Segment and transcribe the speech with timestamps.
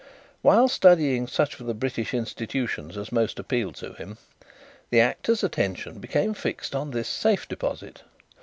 [0.41, 4.17] While studying such of the British institutions as most appealed to him,
[4.89, 8.01] the 'Actor's' attention became fixed on this safe deposit.